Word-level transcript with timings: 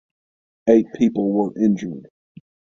Eight 0.67 0.87
people 0.97 1.31
were 1.31 1.51
injured. 1.63 2.09